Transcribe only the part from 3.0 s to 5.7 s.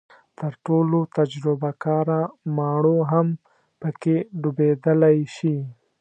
هم پکې ډوبېدلی شي.